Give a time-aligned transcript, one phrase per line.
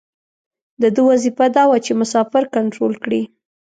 [0.81, 3.21] د ده وظیفه دا وه چې مسافر کنترول کړي.